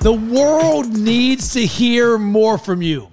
[0.00, 3.10] The world needs to hear more from you.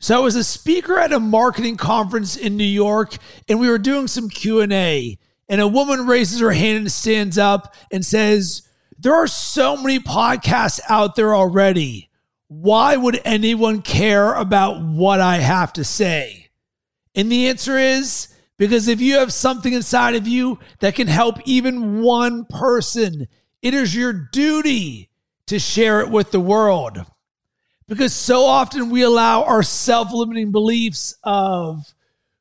[0.00, 3.16] So I was a speaker at a marketing conference in New York
[3.48, 5.16] and we were doing some Q&A
[5.48, 8.62] and a woman raises her hand and stands up and says,
[8.98, 12.10] "There are so many podcasts out there already.
[12.48, 16.48] Why would anyone care about what I have to say?"
[17.14, 18.26] And the answer is
[18.56, 23.28] because if you have something inside of you that can help even one person,
[23.62, 25.08] it is your duty
[25.48, 27.04] to share it with the world.
[27.86, 31.94] Because so often we allow our self limiting beliefs of,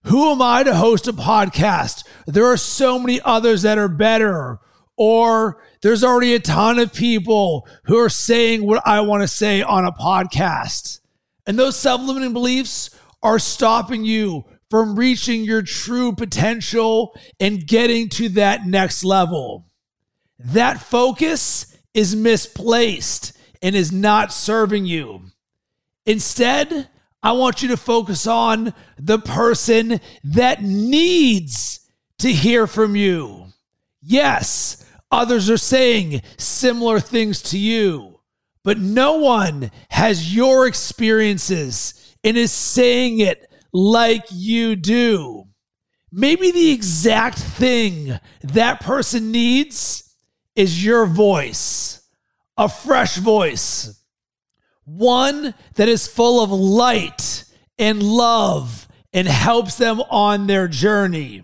[0.04, 2.06] who am I to host a podcast?
[2.26, 4.60] There are so many others that are better.
[4.98, 9.62] Or there's already a ton of people who are saying what I want to say
[9.62, 11.02] on a podcast.
[11.46, 12.90] And those self limiting beliefs
[13.22, 19.66] are stopping you from reaching your true potential and getting to that next level.
[20.40, 25.22] That focus is misplaced and is not serving you.
[26.06, 26.90] Instead,
[27.24, 31.82] I want you to focus on the person that needs
[32.20, 33.48] to hear from you.
[34.02, 38.20] Yes, others are saying similar things to you,
[38.64, 45.46] but no one has your experiences and is saying it like you do.
[46.12, 50.07] Maybe the exact thing that person needs
[50.58, 52.02] is your voice,
[52.58, 54.02] a fresh voice,
[54.84, 57.46] one that is full of light
[57.78, 61.44] and love and helps them on their journey.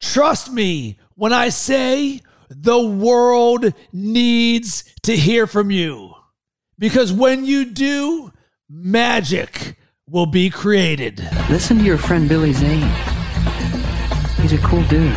[0.00, 6.14] Trust me when I say the world needs to hear from you.
[6.78, 8.32] Because when you do,
[8.70, 9.76] magic
[10.08, 11.28] will be created.
[11.50, 12.88] Listen to your friend Billy Zane.
[14.40, 15.16] He's a cool dude.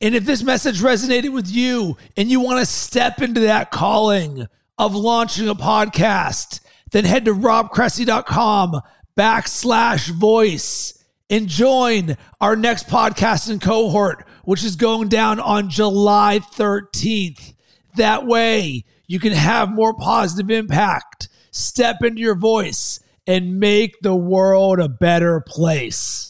[0.00, 4.46] And if this message resonated with you and you want to step into that calling
[4.78, 8.80] of launching a podcast, then head to robcressy.com
[9.16, 17.54] backslash voice and join our next podcasting cohort, which is going down on July 13th.
[17.96, 24.14] That way you can have more positive impact, step into your voice, and make the
[24.14, 26.29] world a better place.